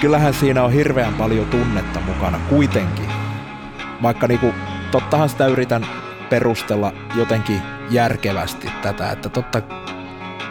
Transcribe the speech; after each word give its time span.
kyllähän 0.00 0.34
siinä 0.34 0.62
on 0.62 0.72
hirveän 0.72 1.14
paljon 1.14 1.46
tunnetta 1.46 2.00
mukana 2.00 2.40
kuitenkin. 2.48 3.06
Vaikka 4.02 4.26
niinku, 4.28 4.54
tottahan 4.90 5.28
sitä 5.28 5.46
yritän 5.46 5.86
perustella 6.30 6.92
jotenkin 7.14 7.62
järkevästi 7.90 8.70
tätä, 8.82 9.12
että 9.12 9.28
totta 9.28 9.62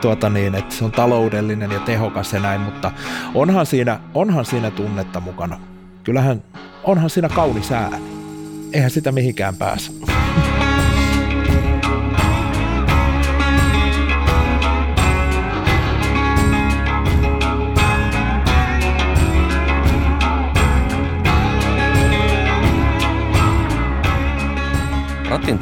tuota 0.01 0.29
niin, 0.29 0.55
että 0.55 0.75
se 0.75 0.85
on 0.85 0.91
taloudellinen 0.91 1.71
ja 1.71 1.79
tehokas 1.79 2.33
ja 2.33 2.39
näin, 2.39 2.61
mutta 2.61 2.91
onhan 3.35 3.65
siinä, 3.65 3.99
onhan 4.13 4.45
siinä 4.45 4.71
tunnetta 4.71 5.19
mukana. 5.19 5.59
Kyllähän 6.03 6.43
onhan 6.83 7.09
siinä 7.09 7.29
kaunis 7.29 7.71
ääni. 7.71 8.07
Eihän 8.73 8.91
sitä 8.91 9.11
mihinkään 9.11 9.55
pääse. 9.55 9.91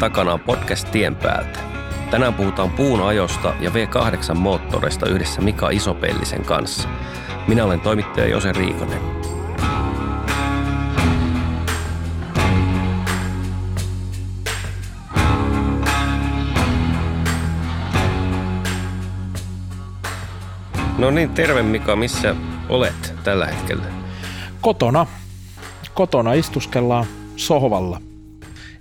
Takana 0.09 0.33
on 0.33 0.39
podcast 0.39 0.91
Tien 0.91 1.15
päältä. 1.15 1.59
Tänään 2.11 2.33
puhutaan 2.33 2.69
puun 2.71 3.01
ajosta 3.01 3.53
ja 3.59 3.69
V8-moottoreista 3.69 5.09
yhdessä 5.09 5.41
Mika 5.41 5.69
Isopellisen 5.69 6.45
kanssa. 6.45 6.89
Minä 7.47 7.65
olen 7.65 7.79
toimittaja 7.79 8.27
Jose 8.27 8.51
Riikonen. 8.51 9.01
No 20.97 21.11
niin, 21.11 21.29
terve 21.29 21.63
Mika, 21.63 21.95
missä 21.95 22.35
olet 22.69 23.13
tällä 23.23 23.45
hetkellä? 23.45 23.83
Kotona. 24.61 25.07
Kotona 25.93 26.33
istuskellaan 26.33 27.05
sohvalla 27.35 28.01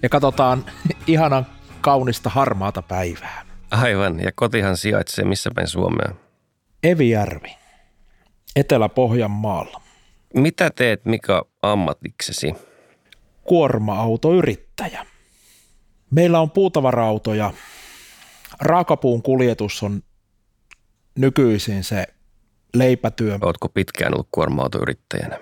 ja 0.05 0.09
katsotaan 0.09 0.65
ihanan 1.07 1.47
kaunista 1.81 2.31
harmaata 2.31 2.83
päivää. 2.83 3.47
Aivan, 3.71 4.21
ja 4.21 4.33
kotihan 4.35 4.77
sijaitsee 4.77 5.25
missä 5.25 5.51
päin 5.55 5.69
Suomea? 5.69 6.15
Evijärvi, 6.83 7.57
Etelä-Pohjanmaalla. 8.57 9.81
Mitä 10.35 10.71
teet 10.71 11.05
Mika 11.05 11.47
ammatiksesi? 11.63 12.55
Kuorma-autoyrittäjä. 13.45 15.07
Meillä 16.11 16.41
on 16.41 16.51
puutavara-autoja. 16.51 17.53
Raakapuun 18.61 19.23
kuljetus 19.23 19.83
on 19.83 20.03
nykyisin 21.19 21.85
se 21.85 22.07
leipätyö. 22.75 23.39
Oletko 23.43 23.69
pitkään 23.69 24.15
ollut 24.15 24.29
kuorma-autoyrittäjänä? 24.33 25.39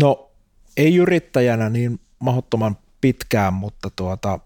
No 0.00 0.30
ei 0.76 0.96
yrittäjänä 0.96 1.68
niin 1.68 2.00
mahdottoman 2.18 2.76
pitkään, 3.02 3.54
mutta 3.54 3.90
tuota, 3.96 4.38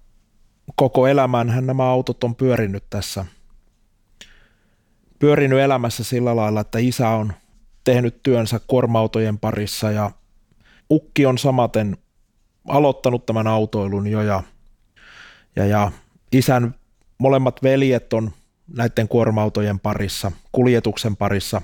koko 0.76 1.06
elämänhän 1.06 1.66
nämä 1.66 1.84
autot 1.84 2.24
on 2.24 2.34
pyörinyt 2.34 2.84
tässä, 2.90 3.24
pyörinyt 5.18 5.58
elämässä 5.58 6.04
sillä 6.04 6.36
lailla, 6.36 6.60
että 6.60 6.78
isä 6.78 7.08
on 7.08 7.32
tehnyt 7.84 8.22
työnsä 8.22 8.60
kuorma-autojen 8.66 9.38
parissa 9.38 9.90
ja 9.90 10.10
ukki 10.90 11.26
on 11.26 11.38
samaten 11.38 11.96
aloittanut 12.68 13.26
tämän 13.26 13.46
autoilun 13.46 14.06
jo 14.06 14.22
ja, 14.22 14.42
ja, 15.56 15.66
ja 15.66 15.92
isän 16.32 16.74
molemmat 17.18 17.62
veljet 17.62 18.12
on 18.12 18.30
näiden 18.76 19.08
kuorma-autojen 19.08 19.80
parissa, 19.80 20.32
kuljetuksen 20.52 21.16
parissa 21.16 21.62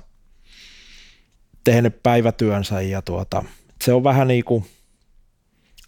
tehnyt 1.65 2.03
päivätyönsä 2.03 2.81
ja 2.81 3.03
tuota, 3.03 3.45
se 3.81 3.93
on 3.93 4.05
vähän 4.05 4.29
niin 4.29 4.45
kuin 4.45 4.65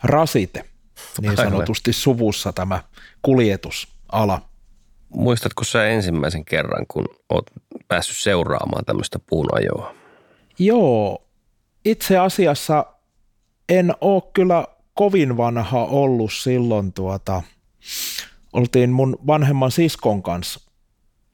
rasite 0.03 0.74
niin 1.21 1.37
sanotusti 1.37 1.93
suvussa 1.93 2.53
tämä 2.53 2.83
kuljetusala. 3.23 4.41
Muistatko 5.09 5.65
sä 5.65 5.87
ensimmäisen 5.87 6.45
kerran, 6.45 6.87
kun 6.89 7.05
oot 7.29 7.51
päässyt 7.89 8.17
seuraamaan 8.17 8.85
tämmöistä 8.85 9.19
puunajoa? 9.19 9.95
Joo, 10.59 11.27
itse 11.85 12.19
asiassa 12.19 12.87
en 13.69 13.95
ole 14.01 14.23
kyllä 14.33 14.67
kovin 14.95 15.37
vanha 15.37 15.85
ollut 15.85 16.33
silloin 16.33 16.93
tuota, 16.93 17.43
oltiin 18.53 18.91
mun 18.91 19.19
vanhemman 19.27 19.71
siskon 19.71 20.23
kanssa, 20.23 20.61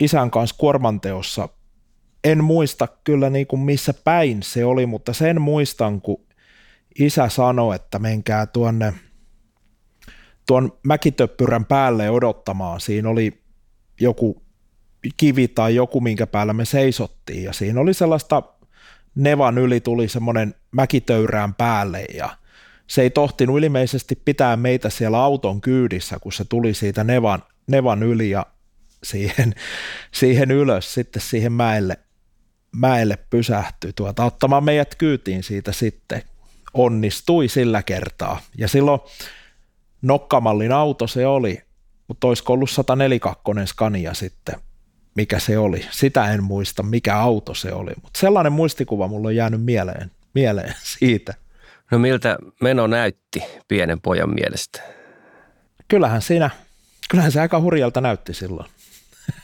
isän 0.00 0.30
kanssa 0.30 0.56
kuormanteossa. 0.58 1.48
En 2.24 2.44
muista 2.44 2.88
kyllä 3.04 3.30
niin 3.30 3.46
kuin 3.46 3.60
missä 3.60 3.94
päin 3.94 4.42
se 4.42 4.64
oli, 4.64 4.86
mutta 4.86 5.12
sen 5.12 5.40
muistan, 5.40 6.00
kun 6.00 6.24
isä 6.98 7.28
sanoi, 7.28 7.76
että 7.76 7.98
menkää 7.98 8.46
tuonne– 8.46 8.94
tuon 10.50 10.78
mäkitöppyrän 10.82 11.64
päälle 11.64 12.10
odottamaan. 12.10 12.80
Siinä 12.80 13.08
oli 13.08 13.42
joku 14.00 14.42
kivi 15.16 15.48
tai 15.48 15.74
joku, 15.74 16.00
minkä 16.00 16.26
päällä 16.26 16.52
me 16.52 16.64
seisottiin 16.64 17.44
ja 17.44 17.52
siinä 17.52 17.80
oli 17.80 17.94
sellaista 17.94 18.42
Nevan 19.14 19.58
yli 19.58 19.80
tuli 19.80 20.08
semmoinen 20.08 20.54
mäkitöyrään 20.70 21.54
päälle 21.54 22.04
ja 22.14 22.36
se 22.86 23.02
ei 23.02 23.10
tohtinut 23.10 23.58
ilmeisesti 23.58 24.14
pitää 24.24 24.56
meitä 24.56 24.90
siellä 24.90 25.18
auton 25.18 25.60
kyydissä, 25.60 26.18
kun 26.18 26.32
se 26.32 26.44
tuli 26.44 26.74
siitä 26.74 27.04
Nevan, 27.04 27.42
Nevan 27.66 28.02
yli 28.02 28.30
ja 28.30 28.46
siihen, 29.02 29.54
siihen 30.20 30.50
ylös 30.50 30.94
sitten 30.94 31.22
siihen 31.22 31.52
mäelle, 31.52 31.98
mäelle 32.72 33.18
pysähtyi 33.30 33.92
tuota, 33.92 34.24
ottamaan 34.24 34.64
meidät 34.64 34.94
kyytiin 34.94 35.42
siitä 35.42 35.72
sitten. 35.72 36.22
Onnistui 36.74 37.48
sillä 37.48 37.82
kertaa. 37.82 38.40
Ja 38.58 38.68
silloin 38.68 39.00
nokkamallin 40.02 40.72
auto 40.72 41.06
se 41.06 41.26
oli, 41.26 41.62
mutta 42.08 42.26
olisiko 42.26 42.52
ollut 42.52 42.70
142 42.70 43.52
Scania 43.66 44.14
sitten, 44.14 44.54
mikä 45.14 45.38
se 45.38 45.58
oli. 45.58 45.86
Sitä 45.90 46.32
en 46.32 46.44
muista, 46.44 46.82
mikä 46.82 47.16
auto 47.16 47.54
se 47.54 47.72
oli, 47.72 47.92
mutta 48.02 48.20
sellainen 48.20 48.52
muistikuva 48.52 49.08
mulla 49.08 49.28
on 49.28 49.36
jäänyt 49.36 49.64
mieleen, 49.64 50.10
mieleen 50.34 50.74
siitä. 50.98 51.34
No 51.90 51.98
miltä 51.98 52.38
meno 52.60 52.86
näytti 52.86 53.42
pienen 53.68 54.00
pojan 54.00 54.34
mielestä? 54.34 54.82
Kyllähän 55.88 56.22
siinä, 56.22 56.50
kyllähän 57.10 57.32
se 57.32 57.40
aika 57.40 57.60
hurjalta 57.60 58.00
näytti 58.00 58.34
silloin. 58.34 58.70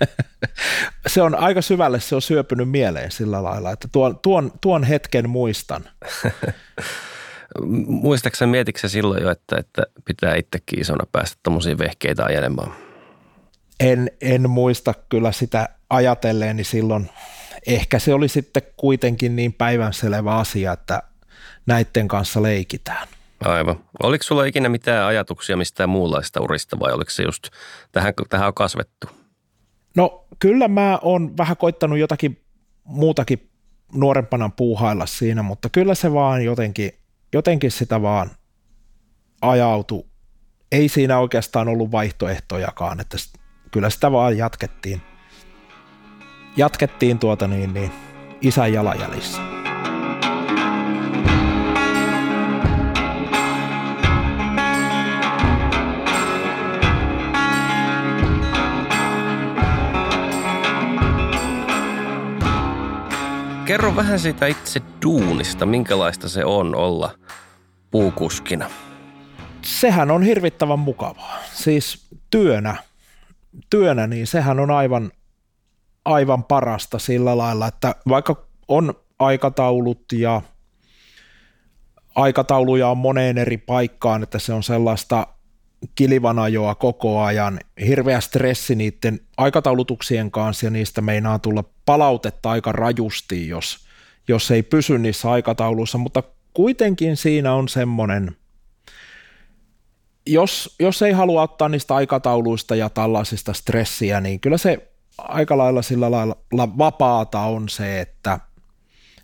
se 1.06 1.22
on 1.22 1.34
aika 1.34 1.62
syvälle, 1.62 2.00
se 2.00 2.14
on 2.14 2.22
syöpynyt 2.22 2.70
mieleen 2.70 3.10
sillä 3.10 3.42
lailla, 3.42 3.72
että 3.72 3.88
tuon, 3.92 4.18
tuon, 4.18 4.52
tuon 4.60 4.84
hetken 4.84 5.30
muistan. 5.30 5.84
Muistaakseni 7.86 8.50
mietitkö 8.50 8.88
silloin 8.88 9.22
jo, 9.22 9.30
että, 9.30 9.56
että 9.56 9.82
pitää 10.04 10.34
itsekin 10.34 10.80
isona 10.80 11.04
päästä 11.12 11.36
tuommoisia 11.42 11.78
vehkeitä 11.78 12.24
ajelemaan? 12.24 12.74
En, 13.80 14.10
en 14.20 14.50
muista 14.50 14.94
kyllä 15.08 15.32
sitä 15.32 15.68
ajatelleeni 15.90 16.64
silloin. 16.64 17.10
Ehkä 17.66 17.98
se 17.98 18.14
oli 18.14 18.28
sitten 18.28 18.62
kuitenkin 18.76 19.36
niin 19.36 19.52
päivänselvä 19.52 20.36
asia, 20.36 20.72
että 20.72 21.02
näiden 21.66 22.08
kanssa 22.08 22.42
leikitään. 22.42 23.08
Aivan. 23.44 23.80
Oliko 24.02 24.22
sulla 24.22 24.44
ikinä 24.44 24.68
mitään 24.68 25.06
ajatuksia 25.06 25.56
mistään 25.56 25.88
muunlaista 25.88 26.40
urista 26.40 26.78
vai 26.80 26.92
oliko 26.92 27.10
se 27.10 27.22
just, 27.22 27.48
tähän, 27.92 28.14
tähän 28.28 28.48
on 28.48 28.54
kasvettu? 28.54 29.06
No 29.96 30.24
kyllä 30.38 30.68
mä 30.68 30.98
oon 31.02 31.36
vähän 31.36 31.56
koittanut 31.56 31.98
jotakin 31.98 32.42
muutakin 32.84 33.50
nuorempana 33.92 34.48
puuhailla 34.48 35.06
siinä, 35.06 35.42
mutta 35.42 35.68
kyllä 35.68 35.94
se 35.94 36.12
vaan 36.12 36.44
jotenkin 36.44 36.92
jotenkin 37.36 37.70
sitä 37.70 38.02
vaan 38.02 38.30
ajautu. 39.42 40.06
Ei 40.72 40.88
siinä 40.88 41.18
oikeastaan 41.18 41.68
ollut 41.68 41.92
vaihtoehtojakaan, 41.92 43.00
että 43.00 43.16
kyllä 43.70 43.90
sitä 43.90 44.12
vaan 44.12 44.38
jatkettiin. 44.38 45.02
Jatkettiin 46.56 47.18
tuota 47.18 47.48
niin, 47.48 47.74
niin 47.74 47.92
isän 48.40 48.72
jalanjäljissä. 48.72 49.55
Kerro 63.66 63.96
vähän 63.96 64.18
siitä 64.18 64.46
itse 64.46 64.80
duunista, 65.04 65.66
minkälaista 65.66 66.28
se 66.28 66.44
on 66.44 66.74
olla 66.74 67.18
puukuskina. 67.90 68.70
Sehän 69.62 70.10
on 70.10 70.22
hirvittävän 70.22 70.78
mukavaa. 70.78 71.38
Siis 71.52 72.08
työnä, 72.30 72.76
työnä 73.70 74.06
niin 74.06 74.26
sehän 74.26 74.60
on 74.60 74.70
aivan, 74.70 75.12
aivan 76.04 76.44
parasta 76.44 76.98
sillä 76.98 77.36
lailla, 77.36 77.66
että 77.66 77.94
vaikka 78.08 78.46
on 78.68 78.94
aikataulut 79.18 80.12
ja 80.12 80.42
aikatauluja 82.14 82.88
on 82.88 82.98
moneen 82.98 83.38
eri 83.38 83.56
paikkaan, 83.56 84.22
että 84.22 84.38
se 84.38 84.52
on 84.52 84.62
sellaista 84.62 85.26
kilivanajoa 85.94 86.74
koko 86.74 87.20
ajan, 87.20 87.60
hirveä 87.86 88.20
stressi 88.20 88.74
niiden 88.74 89.20
aikataulutuksien 89.36 90.30
kanssa 90.30 90.66
ja 90.66 90.70
niistä 90.70 91.00
meinaa 91.00 91.38
tulla 91.38 91.64
palautetta 91.86 92.50
aika 92.50 92.72
rajusti, 92.72 93.48
jos, 93.48 93.86
jos 94.28 94.50
ei 94.50 94.62
pysy 94.62 94.98
niissä 94.98 95.30
aikatauluissa, 95.30 95.98
mutta 95.98 96.22
kuitenkin 96.54 97.16
siinä 97.16 97.52
on 97.54 97.68
semmoinen, 97.68 98.36
jos, 100.26 100.76
jos 100.78 101.02
ei 101.02 101.12
halua 101.12 101.42
ottaa 101.42 101.68
niistä 101.68 101.94
aikatauluista 101.94 102.76
ja 102.76 102.90
tällaisista 102.90 103.52
stressiä, 103.52 104.20
niin 104.20 104.40
kyllä 104.40 104.58
se 104.58 104.88
aika 105.18 105.58
lailla 105.58 105.82
sillä 105.82 106.10
lailla 106.10 106.78
vapaata 106.78 107.40
on 107.40 107.68
se, 107.68 108.00
että 108.00 108.40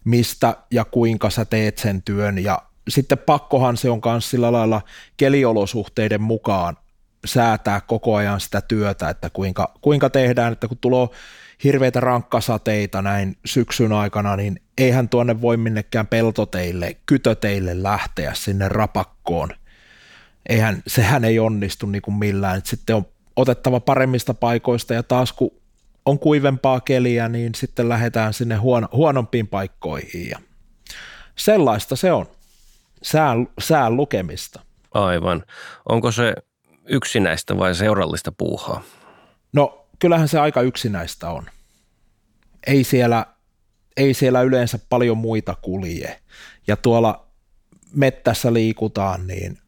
mistä 0.04 0.56
ja 0.70 0.84
kuinka 0.84 1.30
sä 1.30 1.44
teet 1.44 1.78
sen 1.78 2.02
työn 2.02 2.38
ja 2.38 2.58
sitten 2.88 3.18
pakkohan 3.18 3.76
se 3.76 3.90
on 3.90 4.00
myös 4.04 4.30
sillä 4.30 4.52
lailla 4.52 4.82
keliolosuhteiden 5.16 6.22
mukaan 6.22 6.76
säätää 7.24 7.80
koko 7.80 8.14
ajan 8.14 8.40
sitä 8.40 8.60
työtä, 8.60 9.08
että 9.08 9.30
kuinka, 9.30 9.74
kuinka 9.80 10.10
tehdään, 10.10 10.52
että 10.52 10.68
kun 10.68 10.78
tulee 10.80 11.08
hirveitä 11.64 12.00
rankkasateita 12.00 13.02
näin 13.02 13.36
syksyn 13.44 13.92
aikana, 13.92 14.36
niin 14.36 14.60
eihän 14.78 15.08
tuonne 15.08 15.40
voi 15.40 15.56
minnekään 15.56 16.06
peltoteille, 16.06 16.96
kytöteille 17.06 17.82
lähteä 17.82 18.34
sinne 18.34 18.68
rapakkoon. 18.68 19.48
Eihän, 20.48 20.82
sehän 20.86 21.24
ei 21.24 21.38
onnistu 21.38 21.86
niin 21.86 22.02
kuin 22.02 22.14
millään. 22.14 22.62
Sitten 22.64 22.96
on 22.96 23.06
otettava 23.36 23.80
paremmista 23.80 24.34
paikoista 24.34 24.94
ja 24.94 25.02
taas 25.02 25.32
kun 25.32 25.50
on 26.06 26.18
kuivempaa 26.18 26.80
keliä, 26.80 27.28
niin 27.28 27.54
sitten 27.54 27.88
lähdetään 27.88 28.34
sinne 28.34 28.56
huono, 28.56 28.88
huonompiin 28.92 29.48
paikkoihin 29.48 30.30
ja 30.30 30.38
sellaista 31.36 31.96
se 31.96 32.12
on. 32.12 32.26
Sään, 33.02 33.48
sään 33.60 33.96
lukemista. 33.96 34.60
Aivan. 34.94 35.44
Onko 35.88 36.12
se 36.12 36.34
yksinäistä 36.88 37.58
vai 37.58 37.74
seurallista 37.74 38.32
puuhaa? 38.32 38.82
No 39.52 39.86
kyllähän 39.98 40.28
se 40.28 40.40
aika 40.40 40.60
yksinäistä 40.60 41.30
on. 41.30 41.46
Ei 42.66 42.84
siellä, 42.84 43.26
ei 43.96 44.14
siellä 44.14 44.42
yleensä 44.42 44.78
paljon 44.88 45.18
muita 45.18 45.54
kulje. 45.62 46.20
Ja 46.66 46.76
tuolla 46.76 47.26
mettässä 47.94 48.52
liikutaan, 48.52 49.26
niin 49.26 49.58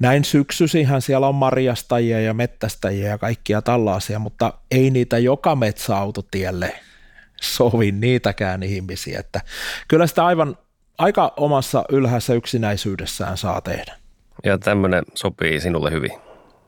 näin 0.00 0.24
syksyisinhän 0.24 1.02
siellä 1.02 1.28
on 1.28 1.34
marjastajia 1.34 2.20
ja 2.20 2.34
mettästäjiä 2.34 3.08
ja 3.08 3.18
kaikkia 3.18 3.62
tällaisia, 3.62 4.18
mutta 4.18 4.52
ei 4.70 4.90
niitä 4.90 5.18
joka 5.18 5.56
metsäautotielle 5.56 6.74
sovi 7.42 7.92
niitäkään 7.92 8.62
ihmisiä. 8.62 9.20
Että 9.20 9.40
kyllä 9.88 10.06
sitä 10.06 10.26
aivan 10.26 10.56
aika 10.98 11.32
omassa 11.36 11.84
ylhäisessä 11.88 12.34
yksinäisyydessään 12.34 13.36
saa 13.36 13.60
tehdä. 13.60 13.96
Ja 14.44 14.58
tämmöinen 14.58 15.04
sopii 15.14 15.60
sinulle 15.60 15.90
hyvin. 15.90 16.10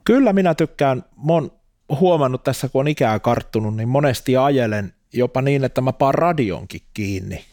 Kyllä 0.04 0.32
minä 0.32 0.54
tykkään, 0.54 1.04
mon 1.16 1.50
huomannut 2.00 2.44
tässä 2.44 2.68
kun 2.68 2.80
on 2.80 2.88
ikää 2.88 3.18
karttunut, 3.18 3.76
niin 3.76 3.88
monesti 3.88 4.36
ajelen 4.36 4.92
jopa 5.12 5.42
niin, 5.42 5.64
että 5.64 5.80
mä 5.80 5.92
paan 5.92 6.14
radionkin 6.14 6.80
kiinni. 6.94 7.44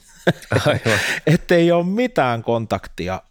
Että 1.27 1.55
ei 1.55 1.71
ole 1.71 1.85
mitään 1.85 2.43
kontaktia 2.43 3.21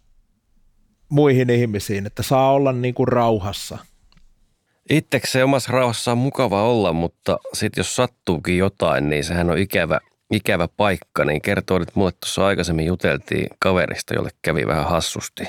muihin 1.09 1.49
ihmisiin, 1.49 2.05
että 2.05 2.23
saa 2.23 2.51
olla 2.51 2.71
niin 2.71 2.93
kuin 2.93 3.07
rauhassa. 3.07 3.77
Itsekseen 4.89 5.45
omassa 5.45 5.73
rauhassa 5.73 6.11
on 6.11 6.17
mukava 6.17 6.63
olla, 6.63 6.93
mutta 6.93 7.37
sitten 7.53 7.79
jos 7.79 7.95
sattuukin 7.95 8.57
jotain, 8.57 9.09
niin 9.09 9.23
sehän 9.23 9.49
on 9.49 9.57
ikävä, 9.57 9.99
ikävä 10.31 10.67
paikka. 10.67 11.25
Niin 11.25 11.41
kertoo, 11.41 11.81
että 11.81 11.93
mulle 11.95 12.11
tuossa 12.11 12.45
aikaisemmin 12.45 12.85
juteltiin 12.85 13.47
kaverista, 13.59 14.13
jolle 14.13 14.29
kävi 14.41 14.67
vähän 14.67 14.89
hassusti. 14.89 15.43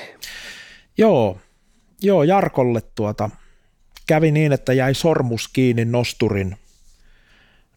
Joo, 0.97 1.39
joo 2.01 2.23
Jarkolle 2.23 2.81
tuota, 2.95 3.29
kävi 4.07 4.31
niin, 4.31 4.53
että 4.53 4.73
jäi 4.73 4.93
sormus 4.93 5.47
kiinni 5.47 5.85
nosturin, 5.85 6.57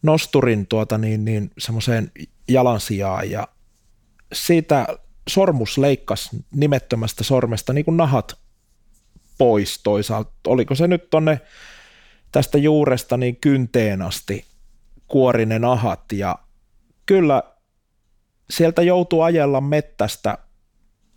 nosturin 0.01 0.67
tuota 0.67 0.97
niin, 0.97 1.25
niin 1.25 1.51
semmoiseen 1.57 2.11
jalansijaan 2.47 3.31
ja 3.31 3.47
siitä 4.33 4.87
sormus 5.29 5.77
leikkasi 5.77 6.29
nimettömästä 6.51 7.23
sormesta 7.23 7.73
niin 7.73 7.85
kuin 7.85 7.97
nahat 7.97 8.37
pois 9.37 9.79
toisaalta. 9.83 10.31
Oliko 10.47 10.75
se 10.75 10.87
nyt 10.87 11.09
tonne 11.09 11.41
tästä 12.31 12.57
juuresta 12.57 13.17
niin 13.17 13.35
kynteen 13.35 14.01
asti 14.01 14.45
kuorinen 15.07 15.65
ahat 15.65 16.11
ja 16.11 16.35
kyllä 17.09 17.43
sieltä 18.49 18.81
joutuu 18.81 19.21
ajella 19.21 19.61
mettästä, 19.61 20.37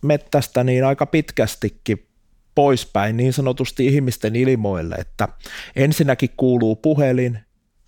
mettästä 0.02 0.64
niin 0.64 0.84
aika 0.84 1.06
pitkästikin 1.06 2.06
poispäin 2.54 3.16
niin 3.16 3.32
sanotusti 3.32 3.86
ihmisten 3.86 4.36
ilmoille, 4.36 4.94
että 4.94 5.28
ensinnäkin 5.76 6.30
kuuluu 6.36 6.76
puhelin 6.76 7.38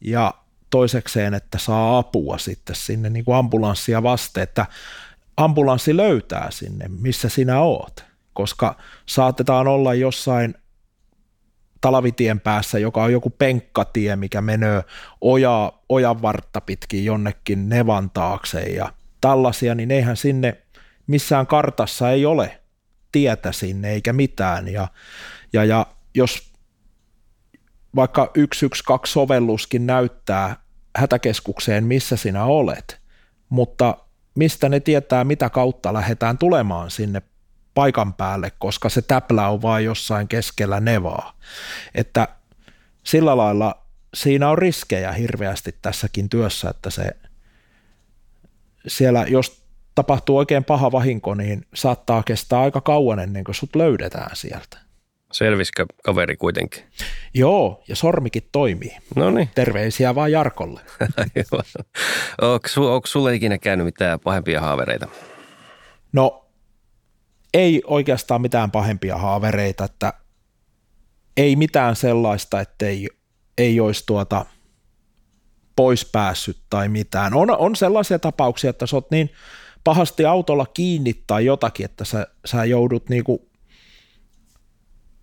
ja 0.00 0.34
toisekseen, 0.70 1.34
että 1.34 1.58
saa 1.58 1.98
apua 1.98 2.38
sitten 2.38 2.76
sinne 2.76 3.10
niin 3.10 3.24
kuin 3.24 3.36
ambulanssia 3.36 4.02
vaste, 4.02 4.42
että 4.42 4.66
ambulanssi 5.36 5.96
löytää 5.96 6.50
sinne, 6.50 6.88
missä 6.88 7.28
sinä 7.28 7.60
oot, 7.60 8.04
koska 8.32 8.76
saatetaan 9.06 9.68
olla 9.68 9.94
jossain 9.94 10.54
talavitien 11.84 12.40
päässä, 12.40 12.78
joka 12.78 13.02
on 13.02 13.12
joku 13.12 13.30
penkkatie, 13.30 14.16
mikä 14.16 14.40
menee 14.40 14.84
oja, 15.20 15.72
ojan 15.88 16.22
vartta 16.22 16.60
pitkin 16.60 17.04
jonnekin 17.04 17.68
nevan 17.68 18.10
taakse 18.10 18.60
ja 18.60 18.92
tällaisia, 19.20 19.74
niin 19.74 19.90
eihän 19.90 20.16
sinne 20.16 20.56
missään 21.06 21.46
kartassa 21.46 22.10
ei 22.10 22.26
ole 22.26 22.60
tietä 23.12 23.52
sinne 23.52 23.90
eikä 23.90 24.12
mitään. 24.12 24.68
Ja, 24.68 24.88
ja, 25.52 25.64
ja 25.64 25.86
jos 26.14 26.52
vaikka 27.96 28.22
112 28.22 29.12
sovelluskin 29.12 29.86
näyttää 29.86 30.56
hätäkeskukseen, 30.96 31.84
missä 31.84 32.16
sinä 32.16 32.44
olet, 32.44 33.00
mutta 33.48 33.96
mistä 34.34 34.68
ne 34.68 34.80
tietää, 34.80 35.24
mitä 35.24 35.50
kautta 35.50 35.92
lähdetään 35.92 36.38
tulemaan 36.38 36.90
sinne 36.90 37.22
paikan 37.74 38.14
päälle, 38.14 38.52
koska 38.58 38.88
se 38.88 39.02
täplä 39.02 39.48
on 39.48 39.62
vain 39.62 39.84
jossain 39.84 40.28
keskellä 40.28 40.80
nevaa. 40.80 41.36
Että 41.94 42.28
sillä 43.04 43.36
lailla 43.36 43.84
siinä 44.14 44.48
on 44.48 44.58
riskejä 44.58 45.12
hirveästi 45.12 45.74
tässäkin 45.82 46.28
työssä, 46.28 46.70
että 46.70 46.90
se 46.90 47.10
siellä, 48.86 49.24
jos 49.28 49.64
tapahtuu 49.94 50.36
oikein 50.36 50.64
paha 50.64 50.92
vahinko, 50.92 51.34
niin 51.34 51.66
saattaa 51.74 52.22
kestää 52.22 52.60
aika 52.60 52.80
kauan 52.80 53.18
ennen 53.18 53.44
kuin 53.44 53.54
sut 53.54 53.76
löydetään 53.76 54.36
sieltä. 54.36 54.78
Selviskö 55.32 55.86
kaveri 56.04 56.36
kuitenkin? 56.36 56.84
Joo, 57.34 57.82
ja 57.88 57.96
sormikin 57.96 58.48
toimii. 58.52 58.96
No 59.16 59.30
niin. 59.30 59.50
Terveisiä 59.54 60.14
vaan 60.14 60.32
Jarkolle. 60.32 60.80
onko, 62.42 62.94
onko 62.94 63.06
sulle 63.06 63.34
ikinä 63.34 63.58
käynyt 63.58 63.84
mitään 63.84 64.20
pahempia 64.20 64.60
haavereita? 64.60 65.08
No, 66.12 66.43
ei 67.54 67.82
oikeastaan 67.86 68.40
mitään 68.40 68.70
pahempia 68.70 69.18
haavereita, 69.18 69.84
että 69.84 70.12
ei 71.36 71.56
mitään 71.56 71.96
sellaista, 71.96 72.60
että 72.60 72.86
ei, 72.86 73.08
ei 73.58 73.80
olisi 73.80 74.02
tuota 74.06 74.46
pois 75.76 76.04
päässyt 76.04 76.58
tai 76.70 76.88
mitään. 76.88 77.34
On, 77.34 77.50
on 77.50 77.76
sellaisia 77.76 78.18
tapauksia, 78.18 78.70
että 78.70 78.86
sä 78.86 78.96
oot 78.96 79.10
niin 79.10 79.30
pahasti 79.84 80.24
autolla 80.24 80.66
kiinni 80.66 81.22
tai 81.26 81.44
jotakin, 81.44 81.84
että 81.84 82.04
sä, 82.04 82.26
sä 82.44 82.64
joudut 82.64 83.08
niinku 83.08 83.48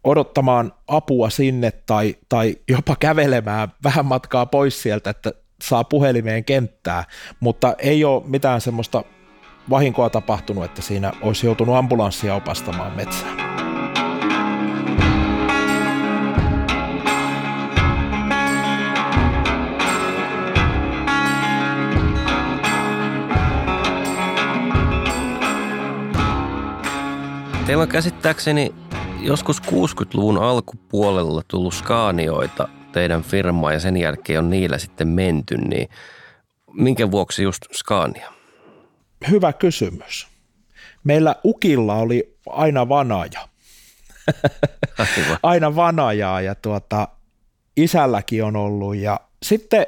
odottamaan 0.04 0.74
apua 0.88 1.30
sinne 1.30 1.72
tai, 1.72 2.16
tai 2.30 2.56
jopa 2.70 2.96
kävelemään 2.96 3.74
vähän 3.84 4.06
matkaa 4.06 4.46
pois 4.46 4.82
sieltä, 4.82 5.10
että 5.10 5.34
saa 5.64 5.84
puhelimeen 5.84 6.46
kenttää, 6.46 7.04
mutta 7.40 7.76
ei 7.78 8.04
ole 8.04 8.24
mitään 8.26 8.62
semmoista 8.62 9.04
vahinkoa 9.70 10.10
tapahtunut, 10.10 10.66
että 10.66 10.82
siinä 10.82 11.12
olisi 11.22 11.46
joutunut 11.46 11.76
ambulanssia 11.76 12.36
opastamaan 12.36 12.96
metsään. 12.96 13.52
Teillä 27.66 27.82
on 27.82 27.90
käsittääkseni 27.90 28.76
joskus 29.20 29.62
60-luvun 29.62 30.38
alkupuolella 30.38 31.42
tullut 31.48 31.74
skaanioita 31.74 32.68
teidän 32.92 33.24
firmaa 33.24 33.74
ja 33.74 33.80
sen 33.80 33.98
jälkeen 33.98 34.40
on 34.40 34.50
niillä 34.50 34.78
sitten 34.78 35.08
menty, 35.08 35.58
niin 35.58 35.90
minkä 36.74 37.12
vuoksi 37.12 37.44
just 37.44 37.64
Scania? 37.74 38.41
Hyvä 39.30 39.54
kysymys. 39.54 40.28
Meillä 41.04 41.36
Ukilla 41.46 41.96
oli 41.96 42.38
aina 42.50 42.90
vanaja. 42.90 43.48
aina 45.44 45.76
vanajaa 45.76 46.42
ja 46.42 46.56
tuota, 46.56 47.08
isälläkin 47.78 48.44
on 48.44 48.56
ollut. 48.56 48.96
Ja 48.96 49.20
sitten 49.44 49.86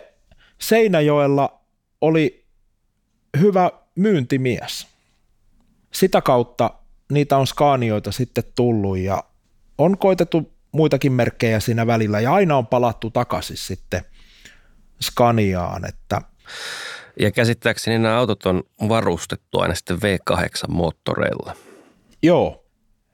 Seinäjoella 0.62 1.62
oli 2.02 2.46
hyvä 3.40 3.72
myyntimies. 3.96 4.88
Sitä 5.92 6.22
kautta 6.22 6.72
niitä 7.12 7.38
on 7.38 7.48
skaanioita 7.48 8.12
sitten 8.12 8.44
tullut 8.56 8.98
ja 8.98 9.24
on 9.78 9.98
koitettu 9.98 10.54
muitakin 10.72 11.12
merkkejä 11.12 11.60
siinä 11.60 11.88
välillä 11.88 12.20
ja 12.20 12.34
aina 12.34 12.58
on 12.58 12.68
palattu 12.68 13.10
takaisin 13.10 13.58
sitten 13.58 14.02
Skaniaan, 15.02 15.86
että 15.86 16.22
Ja 17.20 17.32
käsittääkseni 17.32 18.00
nämä 18.00 18.18
autot 18.18 18.46
on 18.46 18.64
varustettu 18.90 19.60
aina 19.60 19.76
sitten 19.76 19.98
V8-moottoreilla. 19.98 21.56
Joo. 22.24 22.66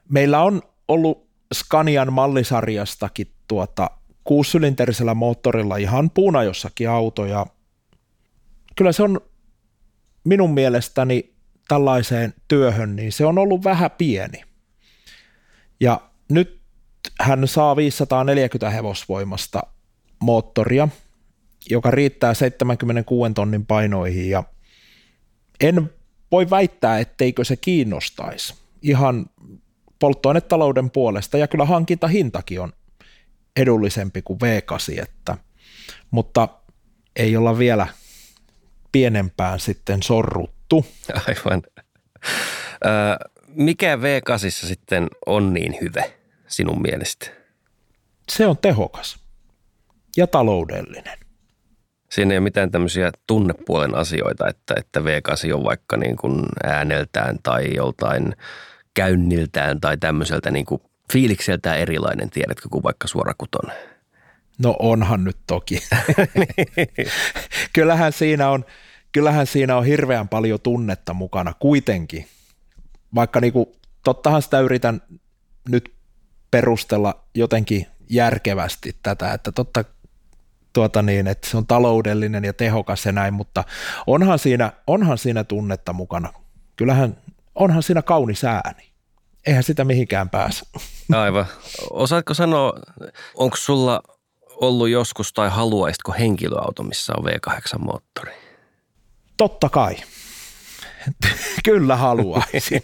Meillä 0.10 0.44
on 0.44 0.62
ollut 0.88 1.30
Scanian 1.54 2.14
mallisarjastakin 2.14 3.28
tuota 3.48 3.90
kuusylinterisellä 4.24 5.14
moottorilla 5.14 5.78
ihan 5.78 6.10
puunajossakin 6.10 6.90
autoja. 6.90 7.46
Kyllä 8.76 8.92
se 8.92 9.04
on 9.04 9.22
minun 10.24 10.54
mielestäni 10.54 11.34
tällaiseen 11.68 12.34
työhön, 12.48 12.96
niin 12.96 13.12
se 13.12 13.26
on 13.26 13.38
ollut 13.38 13.64
vähän 13.64 13.92
pieni. 13.92 14.44
Ja 15.80 16.02
nyt 16.30 16.62
hän 17.20 17.48
saa 17.48 17.76
540 17.76 18.70
hevosvoimasta 18.70 19.62
moottoria, 20.20 20.88
joka 21.70 21.92
riittää 21.92 22.34
76 22.34 23.34
tonnin 23.34 23.66
painoihin 23.66 24.30
ja 24.30 24.44
en 25.60 25.90
voi 26.32 26.50
väittää, 26.50 27.00
etteikö 27.00 27.44
se 27.44 27.56
kiinnostaisi 27.58 28.54
ihan 28.82 29.26
polttoainetalouden 30.00 30.92
puolesta 30.92 31.38
ja 31.38 31.48
kyllä 31.48 31.66
hankintahintakin 31.66 32.62
on 32.62 32.74
edullisempi 33.56 34.22
kuin 34.22 34.40
V8, 34.42 35.04
että, 35.04 35.38
mutta 36.12 36.48
ei 37.16 37.38
olla 37.38 37.58
vielä 37.58 37.88
pienempään 38.92 39.60
sitten 39.60 40.04
sorruttu. 40.04 40.86
Aivan. 41.28 41.64
mikä 43.48 43.96
V8 43.96 44.40
sitten 44.50 45.08
on 45.26 45.54
niin 45.54 45.78
hyvä 45.82 46.04
sinun 46.48 46.82
mielestä? 46.82 47.26
Se 48.32 48.48
on 48.48 48.58
tehokas 48.58 49.20
ja 50.18 50.28
taloudellinen. 50.28 51.29
Siinä 52.12 52.34
ei 52.34 52.38
ole 52.38 52.44
mitään 52.44 52.72
tämmöisiä 52.72 53.12
tunnepuolen 53.28 53.96
asioita, 53.96 54.48
että, 54.48 54.74
että 54.78 55.00
V8 55.00 55.54
on 55.54 55.64
vaikka 55.64 55.98
niin 55.98 56.16
kuin 56.16 56.46
ääneltään 56.64 57.38
tai 57.44 57.76
joltain 57.76 58.36
käynniltään 58.94 59.82
tai 59.82 59.98
tämmöiseltä 59.98 60.52
niin 60.52 60.66
kuin 60.66 60.82
fiilikseltään 61.14 61.80
erilainen, 61.80 62.30
tiedätkö, 62.30 62.70
kuin 62.70 62.84
vaikka 62.84 63.08
suorakuton. 63.08 63.72
No 64.58 64.76
onhan 64.80 65.24
nyt 65.24 65.38
toki. 65.48 65.80
kyllähän, 67.74 68.14
siinä 68.14 68.50
on, 68.50 68.66
kyllähän 69.12 69.48
siinä 69.48 69.78
on 69.78 69.86
hirveän 69.86 70.28
paljon 70.28 70.60
tunnetta 70.62 71.14
mukana 71.14 71.54
kuitenkin. 71.60 72.28
Vaikka 73.16 73.40
niin 73.40 73.54
kuin, 73.54 73.66
tottahan 74.04 74.42
sitä 74.42 74.60
yritän 74.60 75.02
nyt 75.70 75.94
perustella 76.52 77.24
jotenkin 77.36 77.88
järkevästi 78.10 78.96
tätä, 79.04 79.34
että 79.34 79.52
totta 79.52 79.86
tuota 80.74 81.02
niin, 81.02 81.28
että 81.28 81.50
se 81.50 81.58
on 81.58 81.68
taloudellinen 81.68 82.44
ja 82.44 82.54
tehokas 82.54 83.06
ja 83.06 83.12
näin, 83.12 83.34
mutta 83.34 83.64
onhan 84.08 84.40
siinä, 84.40 84.72
onhan 84.88 85.18
siinä 85.18 85.44
tunnetta 85.44 85.94
mukana. 85.94 86.34
Kyllähän 86.76 87.18
onhan 87.56 87.84
siinä 87.84 88.02
kaunis 88.02 88.44
ääni. 88.44 88.90
Eihän 89.48 89.64
sitä 89.64 89.84
mihinkään 89.84 90.30
pääse. 90.30 90.66
Aivan. 91.14 91.46
Osaatko 91.92 92.34
sanoa, 92.34 92.74
onko 93.36 93.58
sulla 93.58 94.02
ollut 94.62 94.90
joskus 94.90 95.34
tai 95.34 95.50
haluaisitko 95.50 96.14
henkilöauto, 96.20 96.84
missä 96.84 97.14
on 97.18 97.26
V8-moottori? 97.26 98.34
Totta 99.38 99.70
kai. 99.70 99.96
Kyllä 101.66 101.96
haluaisin. 101.96 102.82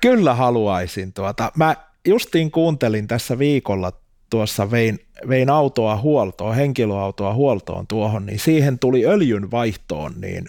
Kyllä 0.00 0.34
haluaisin. 0.34 1.12
Tuota. 1.12 1.52
Mä 1.56 1.76
justiin 2.06 2.50
kuuntelin 2.50 3.06
tässä 3.06 3.38
viikolla 3.38 3.92
tuossa 4.30 4.70
vein, 4.70 4.98
vein 5.28 5.50
autoa 5.50 5.96
huoltoon, 5.96 6.56
henkilöautoa 6.56 7.34
huoltoon 7.34 7.86
tuohon, 7.86 8.26
niin 8.26 8.38
siihen 8.38 8.78
tuli 8.78 9.06
öljyn 9.06 9.50
vaihtoon 9.50 10.14
niin 10.20 10.46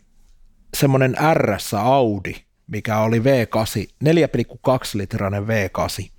semmoinen 0.78 1.16
RS 1.34 1.74
Audi, 1.74 2.34
mikä 2.68 3.00
oli 3.00 3.20
V8, 3.20 3.90
4,2 4.06 4.12
litrainen 4.94 5.44
V8, 5.44 6.10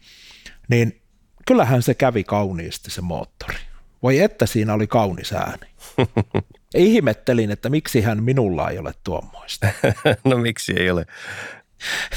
niin 0.69 1.01
kyllähän 1.47 1.83
se 1.83 1.95
kävi 1.95 2.25
kauniisti 2.25 2.91
se 2.91 3.01
moottori. 3.01 3.59
Voi 4.03 4.19
että 4.19 4.47
siinä 4.47 4.75
oli 4.75 4.87
kaunis 4.87 5.33
ääni. 5.33 5.67
Ihmettelin, 6.75 7.51
että 7.51 7.69
miksi 7.69 8.01
hän 8.01 8.23
minulla 8.23 8.71
ei 8.71 8.79
ole 8.79 8.95
tuommoista. 9.05 9.69
no 10.25 10.39
miksi 10.39 10.73
ei 10.77 10.91
ole? 10.91 11.07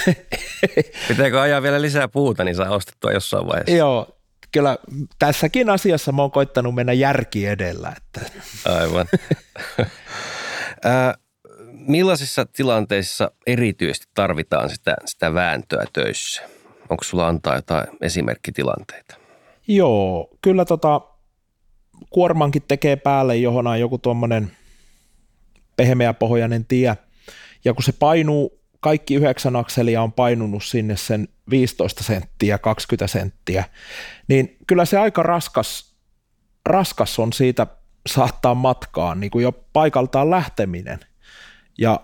Pitääkö 1.07 1.41
ajaa 1.41 1.61
vielä 1.61 1.81
lisää 1.81 2.07
puuta, 2.07 2.43
niin 2.43 2.55
saa 2.55 2.69
ostettua 2.69 3.11
jossain 3.11 3.47
vaiheessa. 3.47 3.75
Joo, 3.75 4.17
kyllä 4.53 4.77
tässäkin 5.19 5.69
asiassa 5.69 6.11
mä 6.11 6.21
oon 6.21 6.31
koittanut 6.31 6.75
mennä 6.75 6.93
järki 6.93 7.45
edellä. 7.45 7.93
Että. 7.97 8.31
Aivan. 8.65 9.07
millaisissa 11.87 12.45
tilanteissa 12.45 13.31
erityisesti 13.47 14.07
tarvitaan 14.13 14.69
sitä, 14.69 14.95
sitä 15.05 15.33
vääntöä 15.33 15.85
töissä? 15.93 16.43
Onko 16.89 17.03
sulla 17.03 17.27
antaa 17.27 17.55
jotain 17.55 17.87
esimerkkitilanteita? 18.01 19.15
Joo, 19.67 20.29
kyllä 20.41 20.65
tota, 20.65 21.01
kuormankin 22.09 22.63
tekee 22.67 22.95
päälle 22.95 23.37
johon 23.37 23.79
joku 23.79 23.97
tuommoinen 23.97 24.51
pehmeäpohjainen 25.75 26.65
tie, 26.65 26.97
ja 27.65 27.73
kun 27.73 27.83
se 27.83 27.91
painuu, 27.91 28.62
kaikki 28.83 29.15
yhdeksän 29.15 29.55
akselia 29.55 30.01
on 30.01 30.13
painunut 30.13 30.63
sinne 30.63 30.97
sen 30.97 31.27
15 31.49 32.03
senttiä, 32.03 32.57
20 32.57 33.07
senttiä, 33.07 33.63
niin 34.27 34.57
kyllä 34.67 34.85
se 34.85 34.97
aika 34.97 35.23
raskas, 35.23 35.95
raskas 36.65 37.19
on 37.19 37.33
siitä 37.33 37.67
saattaa 38.09 38.55
matkaan, 38.55 39.19
niin 39.19 39.31
kuin 39.31 39.43
jo 39.43 39.51
paikaltaan 39.51 40.29
lähteminen. 40.29 40.99
Ja 41.77 41.99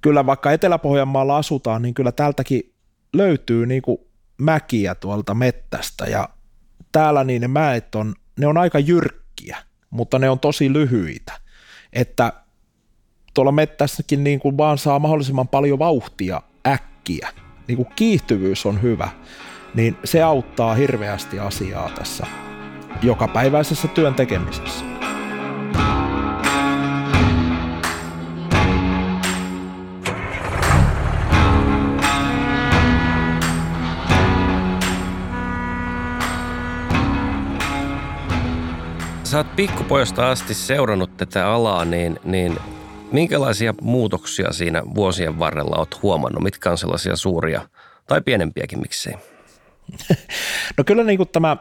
kyllä 0.00 0.26
vaikka 0.26 0.52
Etelä-Pohjanmaalla 0.52 1.36
asutaan, 1.36 1.82
niin 1.82 1.94
kyllä 1.94 2.12
täältäkin 2.12 2.74
löytyy 3.12 3.66
niin 3.66 3.82
kuin 3.82 3.98
mäkiä 4.38 4.94
tuolta 4.94 5.34
mettästä 5.34 6.04
ja 6.04 6.28
täällä 6.92 7.24
niin 7.24 7.42
ne 7.42 7.48
mäet 7.48 7.94
on, 7.94 8.14
ne 8.38 8.46
on 8.46 8.58
aika 8.58 8.78
jyrkkiä, 8.78 9.56
mutta 9.90 10.18
ne 10.18 10.30
on 10.30 10.40
tosi 10.40 10.72
lyhyitä, 10.72 11.32
että 11.92 12.32
tuolla 13.34 13.52
mettässäkin 13.52 14.24
niin 14.24 14.40
kuin 14.40 14.58
vaan 14.58 14.78
saa 14.78 14.98
mahdollisimman 14.98 15.48
paljon 15.48 15.78
vauhtia 15.78 16.42
äkkiä 16.66 17.28
niin 17.68 17.76
kuin 17.76 17.88
kiihtyvyys 17.96 18.66
on 18.66 18.82
hyvä, 18.82 19.08
niin 19.74 19.96
se 20.04 20.22
auttaa 20.22 20.74
hirveästi 20.74 21.38
asiaa 21.38 21.90
tässä 21.90 22.26
jokapäiväisessä 23.02 23.88
työn 23.88 24.14
tekemisessä. 24.14 24.84
Sä 39.24 39.38
oot 39.38 39.56
pikkupojasta 39.56 40.30
asti 40.30 40.54
seurannut 40.54 41.16
tätä 41.16 41.52
alaa, 41.52 41.84
niin, 41.84 42.20
niin 42.24 42.58
Minkälaisia 43.12 43.74
muutoksia 43.80 44.52
siinä 44.52 44.82
vuosien 44.94 45.38
varrella 45.38 45.76
olet 45.76 46.02
huomannut? 46.02 46.42
Mitkä 46.42 46.70
on 46.70 46.78
sellaisia 46.78 47.16
suuria 47.16 47.68
tai 48.06 48.20
pienempiäkin, 48.20 48.80
miksei? 48.80 49.14
No 50.78 50.84
kyllä 50.84 51.04
niin 51.04 51.16
kuin 51.16 51.28
tämä 51.28 51.56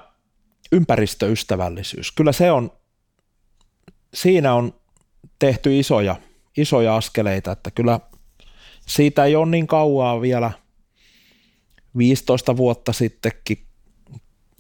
ympäristöystävällisyys, 0.72 2.12
kyllä 2.12 2.32
se 2.32 2.52
on, 2.52 2.72
siinä 4.14 4.54
on 4.54 4.74
tehty 5.40 5.80
isoja, 5.80 6.16
isoja 6.58 6.96
askeleita, 6.96 7.52
että 7.52 7.72
kyllä 7.72 8.00
siitä 8.88 9.26
ei 9.26 9.36
ole 9.36 9.46
niin 9.46 9.68
kauaa 9.68 10.22
vielä 10.22 10.52
15 11.98 12.58
vuotta 12.58 12.94
sittenkin 12.94 13.66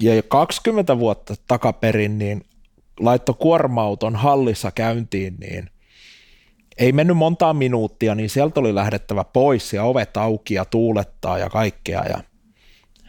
ja 0.01 0.23
20 0.23 0.99
vuotta 0.99 1.35
takaperin, 1.47 2.17
niin 2.17 2.43
laitto 2.99 3.33
kuorma-auton 3.33 4.15
hallissa 4.15 4.71
käyntiin, 4.71 5.35
niin 5.39 5.69
ei 6.77 6.91
mennyt 6.91 7.17
montaa 7.17 7.53
minuuttia, 7.53 8.15
niin 8.15 8.29
sieltä 8.29 8.59
oli 8.59 8.75
lähdettävä 8.75 9.23
pois 9.23 9.73
ja 9.73 9.83
ovet 9.83 10.17
auki 10.17 10.53
ja 10.53 10.65
tuulettaa 10.65 11.37
ja 11.37 11.49
kaikkea. 11.49 12.03
Ja 12.09 12.23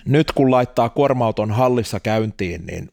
nyt 0.06 0.32
kun 0.32 0.50
laittaa 0.50 0.88
kuorma-auton 0.88 1.50
hallissa 1.50 2.00
käyntiin, 2.00 2.66
niin 2.66 2.88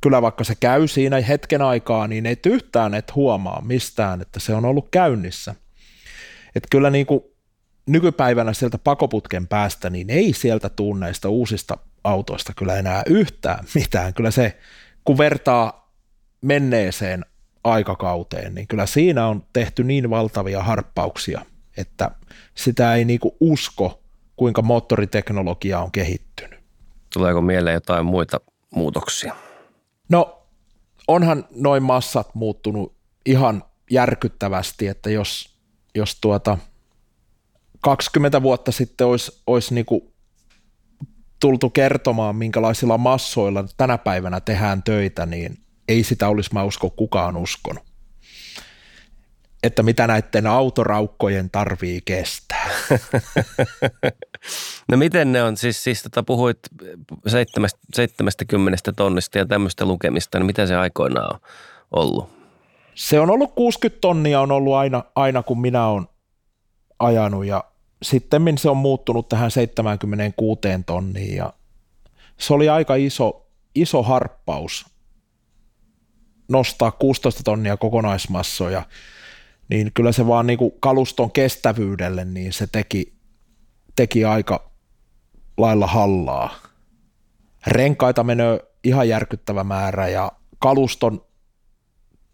kyllä 0.00 0.22
vaikka 0.22 0.44
se 0.44 0.54
käy 0.60 0.88
siinä 0.88 1.20
hetken 1.20 1.62
aikaa, 1.62 2.08
niin 2.08 2.26
ei 2.26 2.36
yhtään 2.46 2.94
et 2.94 3.14
huomaa 3.14 3.62
mistään, 3.64 4.20
että 4.20 4.40
se 4.40 4.54
on 4.54 4.64
ollut 4.64 4.88
käynnissä. 4.90 5.54
Et 6.54 6.66
kyllä 6.70 6.90
niin 6.90 7.06
kuin 7.06 7.20
nykypäivänä 7.86 8.52
sieltä 8.52 8.78
pakoputken 8.78 9.48
päästä, 9.48 9.90
niin 9.90 10.10
ei 10.10 10.32
sieltä 10.32 10.68
tuu 10.68 10.94
näistä 10.94 11.28
uusista 11.28 11.78
autoista 12.04 12.52
kyllä 12.56 12.76
enää 12.76 13.02
yhtään 13.06 13.64
mitään. 13.74 14.14
Kyllä 14.14 14.30
se, 14.30 14.58
kun 15.04 15.18
vertaa 15.18 15.92
menneeseen 16.40 17.24
aikakauteen, 17.64 18.54
niin 18.54 18.68
kyllä 18.68 18.86
siinä 18.86 19.26
on 19.26 19.44
tehty 19.52 19.84
niin 19.84 20.10
valtavia 20.10 20.62
harppauksia, 20.62 21.44
että 21.76 22.10
sitä 22.54 22.94
ei 22.94 23.04
niinku 23.04 23.36
usko, 23.40 24.02
kuinka 24.36 24.62
moottoriteknologia 24.62 25.80
on 25.80 25.92
kehittynyt. 25.92 26.60
Tuleeko 27.12 27.40
mieleen 27.42 27.74
jotain 27.74 28.06
muita 28.06 28.40
muutoksia? 28.74 29.36
No 30.08 30.42
onhan 31.08 31.44
noin 31.50 31.82
massat 31.82 32.34
muuttunut 32.34 32.96
ihan 33.26 33.64
järkyttävästi, 33.90 34.86
että 34.86 35.10
jos, 35.10 35.58
jos 35.94 36.18
tuota 36.20 36.58
20 37.80 38.42
vuotta 38.42 38.72
sitten 38.72 39.06
olisi, 39.06 39.42
olisi 39.46 39.74
niin 39.74 39.86
kuin 39.86 40.12
tultu 41.40 41.70
kertomaan, 41.70 42.36
minkälaisilla 42.36 42.98
massoilla 42.98 43.64
tänä 43.76 43.98
päivänä 43.98 44.40
tehdään 44.40 44.82
töitä, 44.82 45.26
niin 45.26 45.58
ei 45.88 46.04
sitä 46.04 46.28
olisi, 46.28 46.50
mä 46.52 46.64
usko, 46.64 46.90
kukaan 46.90 47.36
uskonut. 47.36 47.82
Että 49.62 49.82
mitä 49.82 50.06
näiden 50.06 50.46
autoraukkojen 50.46 51.50
tarvii 51.50 52.00
kestää. 52.04 52.68
no 54.90 54.96
miten 54.96 55.32
ne 55.32 55.42
on, 55.42 55.56
siis, 55.56 55.84
siis 55.84 56.02
tota 56.02 56.22
puhuit 56.22 56.58
70 57.94 58.92
tonnista 58.96 59.38
ja 59.38 59.46
tämmöistä 59.46 59.84
lukemista, 59.84 60.38
niin 60.38 60.46
mitä 60.46 60.66
se 60.66 60.76
aikoinaan 60.76 61.34
on 61.34 61.40
ollut? 61.90 62.30
Se 62.94 63.20
on 63.20 63.30
ollut 63.30 63.54
60 63.54 64.00
tonnia 64.00 64.40
on 64.40 64.52
ollut 64.52 64.74
aina, 64.74 65.04
aina 65.14 65.42
kun 65.42 65.60
minä 65.60 65.86
olen 65.86 66.08
ajanut 66.98 67.46
ja 67.46 67.64
sitten 68.02 68.58
se 68.58 68.70
on 68.70 68.76
muuttunut 68.76 69.28
tähän 69.28 69.50
76 69.50 70.60
tonniin 70.86 71.36
ja 71.36 71.52
se 72.38 72.54
oli 72.54 72.68
aika 72.68 72.94
iso, 72.94 73.46
iso 73.74 74.02
harppaus 74.02 74.86
nostaa 76.48 76.90
16 76.90 77.42
tonnia 77.42 77.76
kokonaismassoja, 77.76 78.82
niin 79.68 79.90
kyllä 79.94 80.12
se 80.12 80.26
vaan 80.26 80.46
niin 80.46 80.58
kuin 80.58 80.72
kaluston 80.80 81.32
kestävyydelle, 81.32 82.24
niin 82.24 82.52
se 82.52 82.66
teki, 82.66 83.12
teki 83.96 84.24
aika 84.24 84.70
lailla 85.56 85.86
hallaa. 85.86 86.54
Renkaita 87.66 88.24
menee 88.24 88.60
ihan 88.84 89.08
järkyttävä 89.08 89.64
määrä 89.64 90.08
ja 90.08 90.32
kaluston 90.58 91.24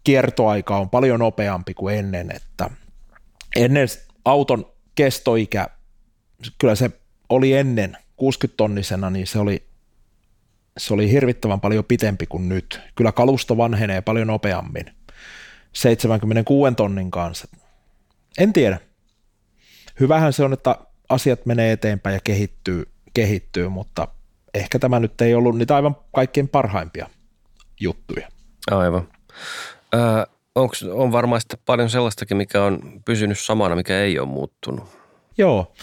kiertoaika 0.03 0.77
on 0.77 0.89
paljon 0.89 1.19
nopeampi 1.19 1.73
kuin 1.73 1.95
ennen, 1.95 2.31
että 2.35 2.69
ennen 3.55 3.87
auton 4.25 4.71
kestoikä, 4.95 5.69
kyllä 6.57 6.75
se 6.75 6.91
oli 7.29 7.53
ennen 7.53 7.97
60-tonnisena, 8.21 9.09
niin 9.09 9.27
se 9.27 9.39
oli, 9.39 9.67
se 10.77 10.93
oli 10.93 11.11
hirvittävän 11.11 11.59
paljon 11.59 11.85
pitempi 11.85 12.25
kuin 12.25 12.49
nyt. 12.49 12.81
Kyllä 12.95 13.11
kalusto 13.11 13.57
vanhenee 13.57 14.01
paljon 14.01 14.27
nopeammin 14.27 14.85
76 15.73 16.75
tonnin 16.75 17.11
kanssa. 17.11 17.47
En 18.37 18.53
tiedä. 18.53 18.79
Hyvähän 19.99 20.33
se 20.33 20.43
on, 20.43 20.53
että 20.53 20.75
asiat 21.09 21.45
menee 21.45 21.71
eteenpäin 21.71 22.13
ja 22.13 22.19
kehittyy, 22.23 22.87
kehittyy 23.13 23.69
mutta 23.69 24.07
ehkä 24.53 24.79
tämä 24.79 24.99
nyt 24.99 25.21
ei 25.21 25.35
ollut 25.35 25.57
niitä 25.57 25.75
aivan 25.75 25.95
kaikkein 26.15 26.47
parhaimpia 26.47 27.09
juttuja. 27.79 28.27
Aivan. 28.71 29.07
Öö, 29.93 30.25
onks, 30.55 30.83
on 30.83 31.11
varmaan 31.11 31.41
sitten 31.41 31.59
paljon 31.65 31.89
sellaistakin, 31.89 32.37
mikä 32.37 32.63
on 32.63 33.01
pysynyt 33.05 33.39
samana, 33.39 33.75
mikä 33.75 33.99
ei 33.99 34.19
ole 34.19 34.27
muuttunut. 34.27 34.89
Joo, 35.37 35.73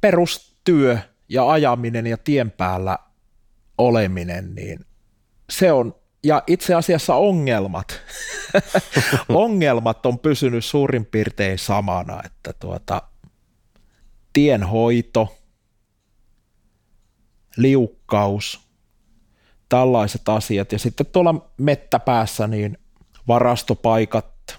perustyö 0.00 0.98
ja 1.28 1.50
ajaminen 1.50 2.06
ja 2.06 2.16
tien 2.18 2.50
päällä 2.50 2.98
oleminen, 3.78 4.54
niin 4.54 4.80
se 5.50 5.72
on, 5.72 5.94
ja 6.24 6.42
itse 6.46 6.74
asiassa 6.74 7.14
ongelmat, 7.14 8.00
ongelmat 9.28 10.06
on 10.06 10.18
pysynyt 10.18 10.64
suurin 10.64 11.06
piirtein 11.06 11.58
samana, 11.58 12.22
että 12.24 12.52
tuota, 12.52 13.02
tienhoito, 14.32 15.36
liukkaus, 17.56 18.60
tällaiset 19.68 20.28
asiat, 20.28 20.72
ja 20.72 20.78
sitten 20.78 21.06
tuolla 21.06 21.50
mettäpäässä 21.58 22.46
niin 22.46 22.78
varastopaikat, 23.28 24.58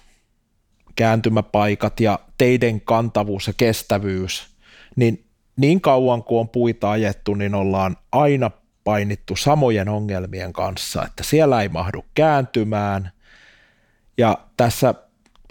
kääntymäpaikat 0.96 2.00
ja 2.00 2.20
teiden 2.38 2.82
kantavuus 2.82 3.48
ja 3.48 3.54
kestävyys, 3.58 4.56
niin 4.96 5.26
niin 5.58 5.82
kauan 5.82 6.24
kuin 6.24 6.40
on 6.40 6.50
puita 6.50 6.92
ajettu, 6.92 7.34
niin 7.34 7.56
ollaan 7.56 7.98
aina 8.12 8.52
painittu 8.86 9.36
samojen 9.36 9.90
ongelmien 9.90 10.54
kanssa, 10.54 11.06
että 11.06 11.24
siellä 11.24 11.62
ei 11.62 11.70
mahdu 11.70 12.06
kääntymään. 12.14 13.12
Ja 14.18 14.38
tässä 14.58 14.94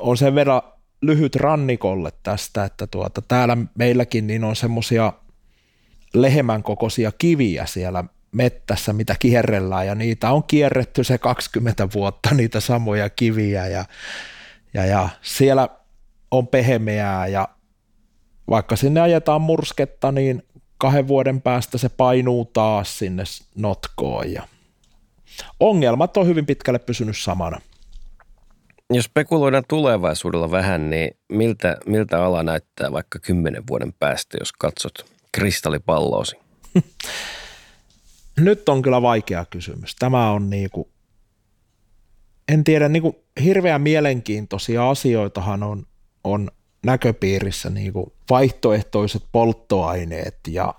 on 0.00 0.16
sen 0.16 0.34
verran 0.34 0.62
lyhyt 1.02 1.36
rannikolle 1.36 2.10
tästä, 2.22 2.64
että 2.64 2.86
tuota, 2.86 3.22
täällä 3.22 3.56
meilläkin 3.78 4.26
niin 4.26 4.44
on 4.44 4.56
semmoisia 4.56 5.12
lehmän 6.14 6.62
kokoisia 6.62 7.12
kiviä 7.18 7.66
siellä 7.66 8.04
mettässä, 8.32 8.92
mitä 8.92 9.16
kierrellään, 9.18 9.86
ja 9.86 9.94
niitä 9.94 10.30
on 10.30 10.44
kierretty 10.44 11.04
se 11.04 11.18
20 11.18 11.88
vuotta, 11.94 12.34
niitä 12.34 12.60
samoja 12.60 13.10
kiviä, 13.10 13.66
ja, 13.66 13.84
ja, 14.74 14.86
ja 14.86 15.08
siellä 15.22 15.68
on 16.30 16.46
pehmeää, 16.46 17.26
ja 17.26 17.48
vaikka 18.50 18.76
sinne 18.76 19.00
ajetaan 19.00 19.40
mursketta, 19.40 20.12
niin 20.12 20.42
kahden 20.84 21.08
vuoden 21.08 21.42
päästä 21.42 21.78
se 21.78 21.88
painuu 21.88 22.44
taas 22.44 22.98
sinne 22.98 23.22
notkoon, 23.54 24.32
ja 24.32 24.42
ongelmat 25.60 26.16
on 26.16 26.26
hyvin 26.26 26.46
pitkälle 26.46 26.78
pysynyt 26.78 27.18
samana. 27.18 27.60
Jos 28.90 29.04
spekuloidaan 29.04 29.64
tulevaisuudella 29.68 30.50
vähän, 30.50 30.90
niin 30.90 31.10
miltä, 31.28 31.76
miltä 31.86 32.24
ala 32.24 32.42
näyttää 32.42 32.92
vaikka 32.92 33.18
kymmenen 33.18 33.62
vuoden 33.70 33.92
päästä, 33.92 34.36
jos 34.40 34.52
katsot 34.52 35.06
kristallipalloosi? 35.32 36.36
nyt 38.36 38.68
on 38.68 38.82
kyllä 38.82 39.02
vaikea 39.02 39.44
kysymys. 39.44 39.96
Tämä 39.96 40.30
on 40.30 40.50
niinku, 40.50 40.90
en 42.48 42.64
tiedä, 42.64 42.88
niinku 42.88 43.24
hirveän 43.44 43.80
mielenkiintoisia 43.80 44.90
asioitahan 44.90 45.62
on, 45.62 45.86
on 46.24 46.50
näköpiirissä 46.84 47.70
niinku 47.70 48.12
vaihtoehtoiset 48.30 49.22
polttoaineet 49.32 50.38
ja 50.48 50.74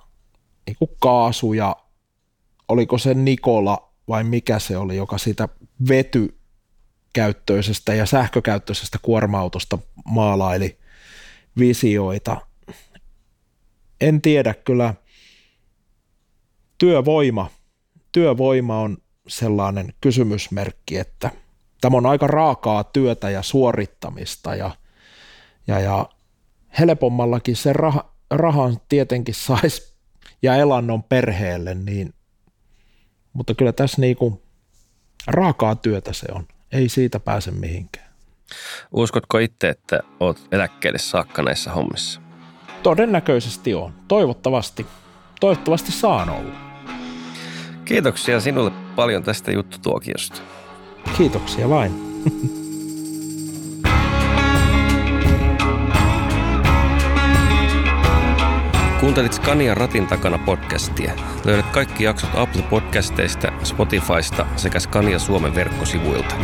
niinku 0.67 0.89
kaasu 0.99 1.53
ja 1.53 1.75
oliko 2.67 2.97
se 2.97 3.13
Nikola 3.13 3.91
vai 4.07 4.23
mikä 4.23 4.59
se 4.59 4.77
oli, 4.77 4.95
joka 4.95 5.17
sitä 5.17 5.49
vetykäyttöisestä 5.89 7.93
ja 7.93 8.05
sähkökäyttöisestä 8.05 8.97
kuorma-autosta 9.01 9.77
maalaili 10.05 10.77
visioita. 11.59 12.41
En 14.01 14.21
tiedä 14.21 14.53
kyllä– 14.53 14.93
työvoima, 16.77 17.49
työvoima 18.11 18.79
on 18.79 18.97
sellainen 19.27 19.93
kysymysmerkki, 20.01 20.97
että 20.97 21.31
tämä 21.81 21.97
on 21.97 22.05
aika 22.05 22.27
raakaa 22.27 22.83
työtä 22.83 23.29
ja 23.29 23.41
suorittamista 23.41 24.55
ja, 24.55 24.71
ja, 25.67 25.79
ja 25.79 26.09
helpommallakin 26.79 27.55
se 27.55 27.73
rah, 27.73 27.99
rahan 28.31 28.77
tietenkin 28.89 29.35
saisi 29.35 29.95
ja 30.41 30.55
elannon 30.55 31.03
perheelle, 31.03 31.75
niin, 31.75 32.13
mutta 33.33 33.53
kyllä 33.53 33.71
tässä 33.71 34.01
niinku 34.01 34.41
raakaa 35.27 35.75
työtä 35.75 36.13
se 36.13 36.27
on. 36.31 36.47
Ei 36.71 36.89
siitä 36.89 37.19
pääse 37.19 37.51
mihinkään. 37.51 38.05
Uskotko 38.91 39.37
itse, 39.37 39.69
että 39.69 39.99
olet 40.19 40.37
eläkkeelle 40.51 40.99
saakka 40.99 41.43
näissä 41.43 41.71
hommissa? 41.71 42.21
Todennäköisesti 42.83 43.73
on. 43.73 43.93
Toivottavasti. 44.07 44.85
Toivottavasti 45.39 45.91
saan 45.91 46.29
olla. 46.29 46.55
Kiitoksia 47.85 48.39
sinulle 48.39 48.71
paljon 48.95 49.23
tästä 49.23 49.51
juttutuokiosta. 49.51 50.41
Kiitoksia 51.17 51.69
vain. 51.69 51.91
Kuuntelit 59.05 59.33
Scania 59.33 59.75
Ratin 59.75 60.07
takana 60.07 60.37
podcastia. 60.37 61.13
Löydät 61.45 61.65
kaikki 61.65 62.03
jaksot 62.03 62.29
Apple 62.35 62.61
Podcasteista, 62.61 63.51
Spotifysta 63.63 64.45
sekä 64.55 64.79
Scania 64.79 65.19
Suomen 65.19 65.55
verkkosivuilta. 65.55 66.35